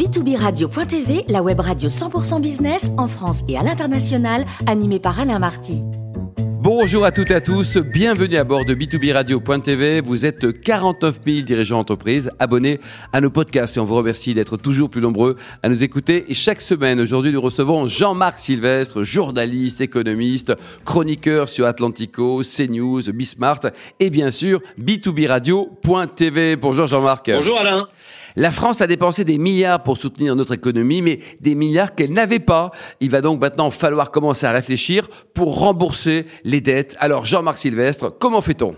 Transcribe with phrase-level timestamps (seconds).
[0.00, 5.82] b2b-radio.tv, la web radio 100% business en France et à l'international, animée par Alain Marty.
[6.62, 10.00] Bonjour à toutes et à tous, bienvenue à bord de B2B Radio.tv.
[10.00, 12.80] Vous êtes 49 000 dirigeants d'entreprise abonnés
[13.12, 16.24] à nos podcasts et on vous remercie d'être toujours plus nombreux à nous écouter.
[16.28, 20.54] Et chaque semaine, aujourd'hui, nous recevons Jean-Marc Sylvestre, journaliste, économiste,
[20.86, 23.60] chroniqueur sur Atlantico, CNews, Bismart
[23.98, 26.56] et bien sûr B2B Radio.tv.
[26.56, 27.30] Bonjour Jean-Marc.
[27.30, 27.86] Bonjour Alain.
[28.36, 32.38] La France a dépensé des milliards pour soutenir notre économie, mais des milliards qu'elle n'avait
[32.38, 32.70] pas.
[33.00, 36.96] Il va donc maintenant falloir commencer à réfléchir pour rembourser les dettes.
[37.00, 38.76] Alors Jean-Marc Sylvestre, comment fait-on?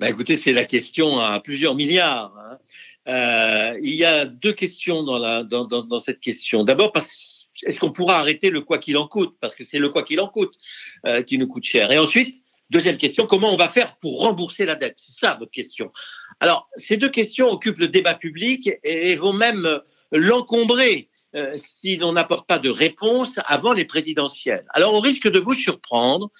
[0.00, 2.32] Bah Écoutez, c'est la question à plusieurs milliards.
[2.38, 2.58] Hein.
[3.06, 6.64] Euh, il y a deux questions dans, cette question.
[6.64, 6.92] D'abord,
[7.62, 9.36] est-ce qu'on pourra arrêter le quoi qu'il en coûte?
[9.40, 10.54] Parce que c'est le quoi qu'il en coûte
[11.06, 11.90] euh, qui nous coûte cher.
[11.92, 12.43] Et ensuite,
[12.74, 14.96] Deuxième question, comment on va faire pour rembourser la dette?
[14.96, 15.92] C'est ça votre question.
[16.40, 19.78] Alors, ces deux questions occupent le débat public et vont même euh,
[20.10, 24.66] l'encombrer euh, si l'on n'apporte pas de réponse avant les présidentielles.
[24.70, 26.32] Alors, au risque de vous surprendre,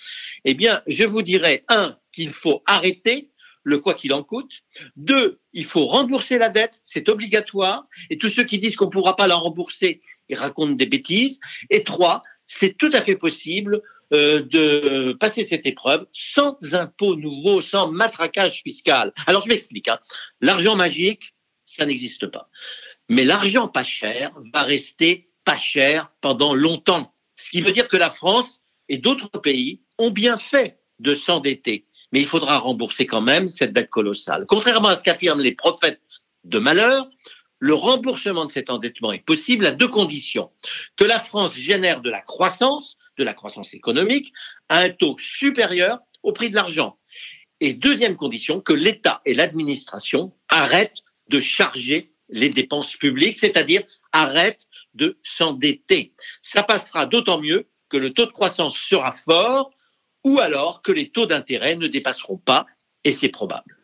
[0.44, 3.30] eh bien, je vous dirais, un, qu'il faut arrêter
[3.62, 4.64] le quoi qu'il en coûte.
[4.96, 7.86] Deux, il faut rembourser la dette, c'est obligatoire.
[8.10, 10.00] Et tous ceux qui disent qu'on ne pourra pas la rembourser,
[10.32, 11.38] racontent des bêtises.
[11.70, 13.82] Et trois, c'est tout à fait possible
[14.14, 19.12] euh, de passer cette épreuve sans impôts nouveaux, sans matraquage fiscal.
[19.26, 19.88] Alors je m'explique.
[19.88, 19.98] Hein.
[20.40, 21.34] L'argent magique,
[21.64, 22.48] ça n'existe pas.
[23.08, 27.12] Mais l'argent pas cher va rester pas cher pendant longtemps.
[27.36, 31.86] Ce qui veut dire que la France et d'autres pays ont bien fait de s'endetter.
[32.12, 34.46] Mais il faudra rembourser quand même cette dette colossale.
[34.46, 36.00] Contrairement à ce qu'affirment les prophètes
[36.44, 37.08] de malheur,
[37.58, 40.50] le remboursement de cet endettement est possible à deux conditions.
[40.96, 44.32] Que la France génère de la croissance, de la croissance économique,
[44.68, 46.98] à un taux supérieur au prix de l'argent.
[47.60, 54.66] Et deuxième condition, que l'État et l'administration arrêtent de charger les dépenses publiques, c'est-à-dire arrêtent
[54.94, 56.12] de s'endetter.
[56.42, 59.70] Ça passera d'autant mieux que le taux de croissance sera fort
[60.24, 62.66] ou alors que les taux d'intérêt ne dépasseront pas,
[63.04, 63.76] et c'est probable.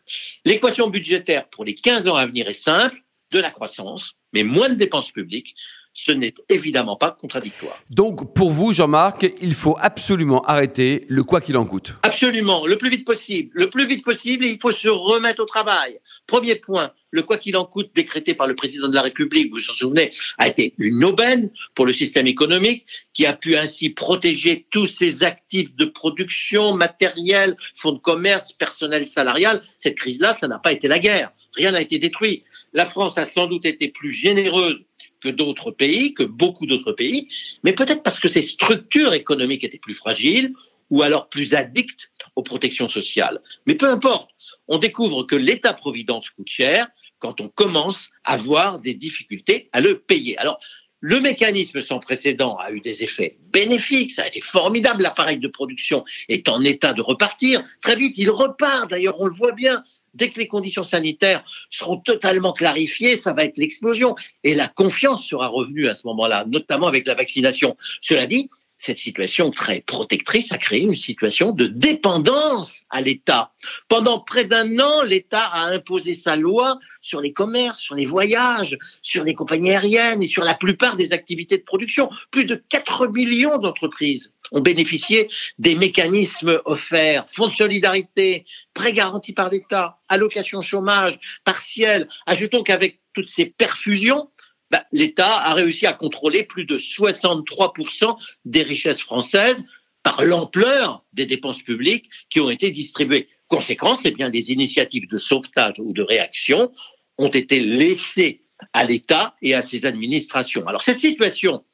[0.44, 4.68] L'équation budgétaire pour les 15 ans à venir est simple, de la croissance, mais moins
[4.68, 5.54] de dépenses publiques,
[5.92, 7.78] ce n'est évidemment pas contradictoire.
[7.90, 11.94] Donc, pour vous, Jean-Marc, il faut absolument arrêter le quoi qu'il en coûte.
[12.02, 13.50] Absolument, le plus vite possible.
[13.54, 15.98] Le plus vite possible, il faut se remettre au travail.
[16.26, 19.58] Premier point, le quoi qu'il en coûte décrété par le président de la République, vous
[19.58, 23.90] vous en souvenez, a été une aubaine pour le système économique qui a pu ainsi
[23.90, 29.60] protéger tous ses actifs de production, matériel, fonds de commerce, personnel salarial.
[29.80, 31.32] Cette crise-là, ça n'a pas été la guerre.
[31.56, 32.44] Rien n'a été détruit.
[32.72, 34.84] La France a sans doute été plus généreuse
[35.20, 37.28] que d'autres pays, que beaucoup d'autres pays,
[37.62, 40.54] mais peut-être parce que ses structures économiques étaient plus fragiles
[40.90, 43.40] ou alors plus addictes aux protections sociales.
[43.66, 44.30] Mais peu importe,
[44.68, 46.88] on découvre que l'État-providence coûte cher
[47.18, 50.36] quand on commence à voir des difficultés à le payer.
[50.38, 50.58] Alors,
[51.00, 55.48] le mécanisme sans précédent a eu des effets bénéfiques, ça a été formidable, l'appareil de
[55.48, 57.62] production est en état de repartir.
[57.80, 59.82] Très vite, il repart, d'ailleurs on le voit bien,
[60.14, 64.14] dès que les conditions sanitaires seront totalement clarifiées, ça va être l'explosion.
[64.44, 67.76] Et la confiance sera revenue à ce moment-là, notamment avec la vaccination.
[68.02, 68.50] Cela dit,
[68.80, 73.52] cette situation très protectrice a créé une situation de dépendance à l'État.
[73.88, 78.78] Pendant près d'un an, l'État a imposé sa loi sur les commerces, sur les voyages,
[79.02, 82.08] sur les compagnies aériennes et sur la plupart des activités de production.
[82.30, 89.34] Plus de 4 millions d'entreprises ont bénéficié des mécanismes offerts, fonds de solidarité, prêts garantis
[89.34, 92.08] par l'État, allocations chômage partiel.
[92.24, 94.29] Ajoutons qu'avec toutes ces perfusions,
[94.70, 99.64] bah, l'État a réussi à contrôler plus de 63% des richesses françaises
[100.02, 103.28] par l'ampleur des dépenses publiques qui ont été distribuées.
[103.48, 106.72] Conséquence, eh bien, les initiatives de sauvetage ou de réaction
[107.18, 108.42] ont été laissées
[108.72, 110.66] à l'État et à ses administrations.
[110.66, 111.64] Alors cette situation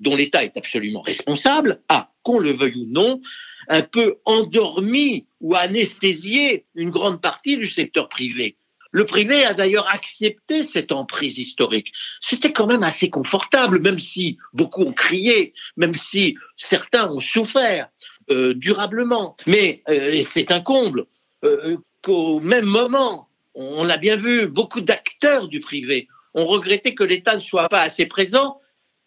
[0.00, 3.20] dont l'État est absolument responsable a, qu'on le veuille ou non,
[3.68, 8.56] un peu endormi ou anesthésié une grande partie du secteur privé.
[8.92, 11.92] Le privé a d'ailleurs accepté cette emprise historique.
[12.20, 17.88] C'était quand même assez confortable, même si beaucoup ont crié, même si certains ont souffert
[18.30, 19.36] euh, durablement.
[19.46, 21.06] Mais euh, c'est un comble
[21.44, 27.04] euh, qu'au même moment, on a bien vu beaucoup d'acteurs du privé ont regretté que
[27.04, 28.60] l'État ne soit pas assez présent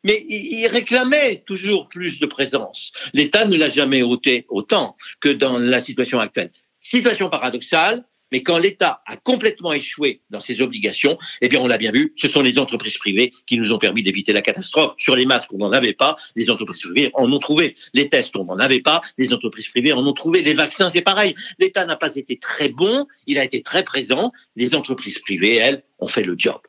[0.04, 2.92] mais ils réclamaient toujours plus de présence.
[3.14, 6.52] L'État ne l'a jamais ôté autant que dans la situation actuelle.
[6.80, 11.78] Situation paradoxale, mais quand l'État a complètement échoué dans ses obligations, eh bien, on l'a
[11.78, 14.94] bien vu, ce sont les entreprises privées qui nous ont permis d'éviter la catastrophe.
[14.98, 17.74] Sur les masques, on n'en avait pas, les entreprises privées en ont trouvé.
[17.94, 20.42] Les tests, on n'en avait pas, les entreprises privées en ont trouvé.
[20.42, 21.36] Les vaccins, c'est pareil.
[21.60, 24.31] L'État n'a pas été très bon, il a été très présent.
[24.56, 26.60] Les entreprises privées, elles, ont fait le job.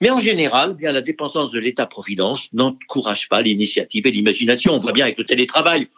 [0.00, 4.72] Mais en général, eh bien la dépendance de l'État-providence n'encourage pas l'initiative et l'imagination.
[4.72, 5.88] On voit bien avec le télétravail.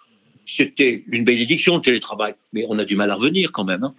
[0.46, 3.82] C'était une bénédiction, le télétravail, mais on a du mal à revenir quand même.
[3.82, 3.94] Hein.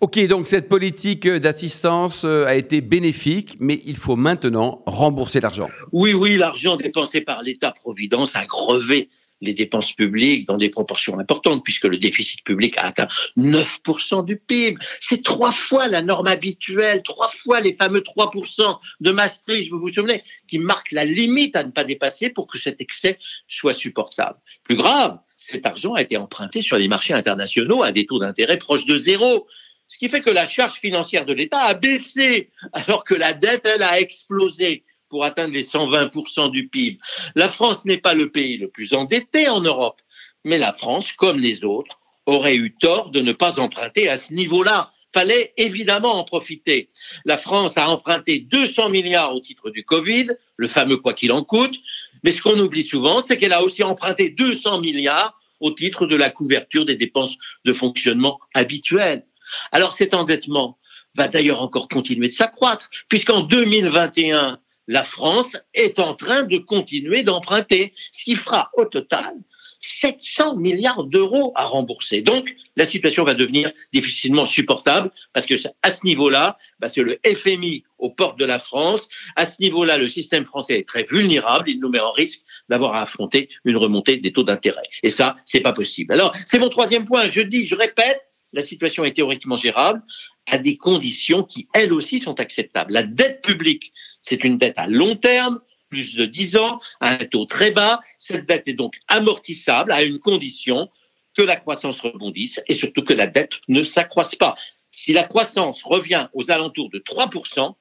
[0.00, 5.68] Ok, donc cette politique d'assistance euh, a été bénéfique, mais il faut maintenant rembourser l'argent.
[5.90, 9.08] Oui, oui, l'argent dépensé par l'État-providence a grevé
[9.40, 14.36] les dépenses publiques dans des proportions importantes, puisque le déficit public a atteint 9% du
[14.36, 14.78] PIB.
[15.00, 19.92] C'est trois fois la norme habituelle, trois fois les fameux 3% de Maastricht, vous vous
[19.92, 23.18] souvenez, qui marquent la limite à ne pas dépasser pour que cet excès
[23.48, 24.38] soit supportable.
[24.64, 28.58] Plus grave, cet argent a été emprunté sur les marchés internationaux à des taux d'intérêt
[28.58, 29.46] proches de zéro.
[29.88, 33.66] Ce qui fait que la charge financière de l'État a baissé, alors que la dette,
[33.66, 36.98] elle, a explosé pour atteindre les 120% du PIB.
[37.34, 40.00] La France n'est pas le pays le plus endetté en Europe,
[40.44, 44.34] mais la France, comme les autres, aurait eu tort de ne pas emprunter à ce
[44.34, 44.90] niveau-là.
[45.14, 46.90] Fallait évidemment en profiter.
[47.24, 51.42] La France a emprunté 200 milliards au titre du Covid, le fameux quoi qu'il en
[51.42, 51.80] coûte,
[52.22, 56.16] mais ce qu'on oublie souvent, c'est qu'elle a aussi emprunté 200 milliards au titre de
[56.16, 59.24] la couverture des dépenses de fonctionnement habituelles.
[59.72, 60.78] Alors cet endettement
[61.16, 67.22] va d'ailleurs encore continuer de s'accroître, puisqu'en 2021, la France est en train de continuer
[67.22, 69.34] d'emprunter, ce qui fera au total
[69.80, 72.22] 700 milliards d'euros à rembourser.
[72.22, 77.18] Donc, la situation va devenir difficilement supportable parce que à ce niveau-là, parce que le
[77.24, 81.68] FMI aux portes de la France, à ce niveau-là, le système français est très vulnérable.
[81.70, 84.88] Il nous met en risque d'avoir à affronter une remontée des taux d'intérêt.
[85.02, 86.12] Et ça, c'est pas possible.
[86.12, 87.28] Alors, c'est mon troisième point.
[87.28, 88.20] Je dis, je répète,
[88.52, 90.02] la situation est théoriquement gérable
[90.50, 92.92] à des conditions qui, elles aussi, sont acceptables.
[92.92, 95.60] La dette publique, c'est une dette à long terme,
[95.90, 98.00] plus de 10 ans, à un taux très bas.
[98.18, 100.88] Cette dette est donc amortissable à une condition
[101.34, 104.54] que la croissance rebondisse et surtout que la dette ne s'accroisse pas.
[104.90, 107.74] Si la croissance revient aux alentours de 3%,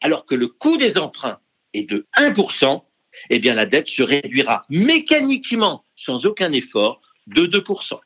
[0.00, 1.40] alors que le coût des emprunts
[1.74, 2.82] est de 1%,
[3.30, 7.98] eh bien la dette se réduira mécaniquement, sans aucun effort, de 2%.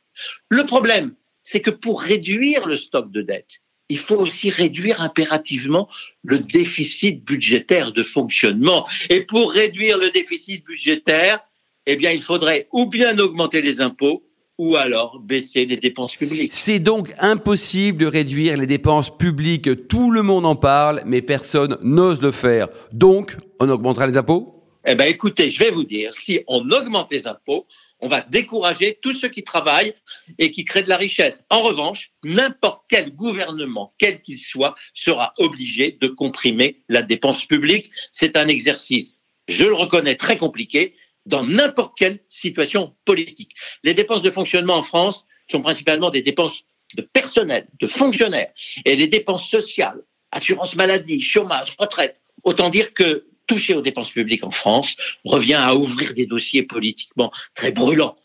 [0.49, 5.87] Le problème, c'est que pour réduire le stock de dette, il faut aussi réduire impérativement
[6.23, 8.87] le déficit budgétaire de fonctionnement.
[9.11, 11.39] Et pour réduire le déficit budgétaire,
[11.85, 14.23] eh il faudrait ou bien augmenter les impôts,
[14.57, 16.51] ou alors baisser les dépenses publiques.
[16.51, 19.87] C'est donc impossible de réduire les dépenses publiques.
[19.87, 22.69] Tout le monde en parle, mais personne n'ose le faire.
[22.91, 24.54] Donc, on augmentera les impôts?
[24.85, 27.65] Eh bien, écoutez, je vais vous dire, si on augmente les impôts,
[27.99, 29.95] on va décourager tous ceux qui travaillent
[30.37, 31.43] et qui créent de la richesse.
[31.49, 37.91] En revanche, n'importe quel gouvernement, quel qu'il soit, sera obligé de comprimer la dépense publique.
[38.11, 40.93] C'est un exercice, je le reconnais, très compliqué
[41.25, 43.55] dans n'importe quelle situation politique.
[43.83, 46.63] Les dépenses de fonctionnement en France sont principalement des dépenses
[46.95, 48.51] de personnel, de fonctionnaires,
[48.85, 52.21] et des dépenses sociales, assurance maladie, chômage, retraite.
[52.43, 57.31] Autant dire que toucher aux dépenses publiques en France revient à ouvrir des dossiers politiquement
[57.53, 58.15] très brûlants.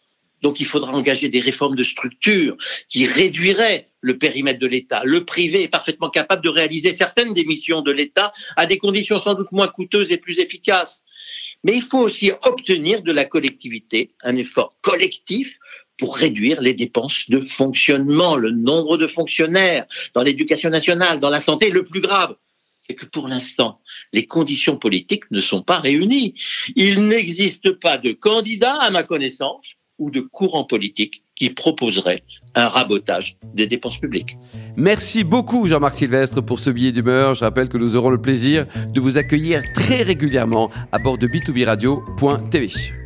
[0.42, 2.56] Donc il faudra engager des réformes de structure
[2.88, 5.02] qui réduiraient le périmètre de l'État.
[5.04, 9.20] Le privé est parfaitement capable de réaliser certaines des missions de l'État à des conditions
[9.20, 11.02] sans doute moins coûteuses et plus efficaces.
[11.62, 15.58] Mais il faut aussi obtenir de la collectivité un effort collectif
[15.98, 19.84] pour réduire les dépenses de fonctionnement, le nombre de fonctionnaires
[20.14, 22.34] dans l'éducation nationale, dans la santé, le plus grave,
[22.80, 23.80] c'est que pour l'instant,
[24.12, 26.34] les conditions politiques ne sont pas réunies.
[26.76, 32.22] Il n'existe pas de candidat, à ma connaissance, ou de courant politique qui proposerait
[32.54, 34.36] un rabotage des dépenses publiques.
[34.76, 37.34] Merci beaucoup Jean-Marc Sylvestre pour ce billet d'humeur.
[37.34, 41.28] Je rappelle que nous aurons le plaisir de vous accueillir très régulièrement à bord de
[41.28, 42.99] b2b radio.tv.